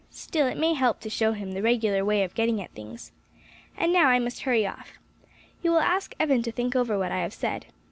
Still, 0.09 0.47
it 0.47 0.57
may 0.57 0.73
help 0.73 0.99
to 1.01 1.11
show 1.11 1.33
him 1.33 1.51
the 1.51 1.61
regular 1.61 2.03
way 2.03 2.23
of 2.23 2.33
getting 2.33 2.59
at 2.59 2.71
things. 2.71 3.11
And 3.77 3.93
now 3.93 4.07
I 4.07 4.17
must 4.17 4.41
hurry 4.41 4.65
off. 4.65 4.93
You 5.61 5.69
will 5.69 5.77
ask 5.79 6.15
Evan 6.19 6.41
to 6.41 6.51
think 6.51 6.75
over 6.75 6.97
what 6.97 7.11
I 7.11 7.19
have 7.19 7.35
said. 7.35 7.67